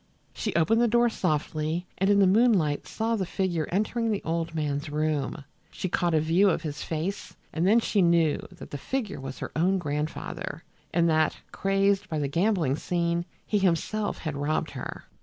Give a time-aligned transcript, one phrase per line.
[0.33, 4.55] She opened the door softly, and in the moonlight saw the figure entering the old
[4.55, 5.43] man's room.
[5.69, 9.37] She caught a view of his face and then she knew that the figure was
[9.37, 15.03] her own grandfather, and that, crazed by the gambling scene, he himself had robbed her!